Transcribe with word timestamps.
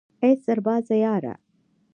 ای 0.23 0.35
سربازه 0.35 0.97
یاره 0.97 1.35